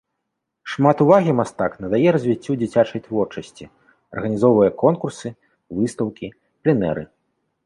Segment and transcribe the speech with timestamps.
[0.71, 3.69] Шмат увагі мастак надае развіццю дзіцячай творчасці,
[4.15, 5.29] арганізоўвае конкурсы,
[5.77, 6.27] выстаўкі,
[6.67, 7.03] пленэры.